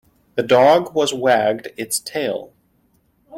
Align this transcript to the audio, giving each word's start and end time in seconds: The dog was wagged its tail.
The 0.33 0.41
dog 0.41 0.95
was 0.95 1.13
wagged 1.13 1.67
its 1.77 1.99
tail. 1.99 2.53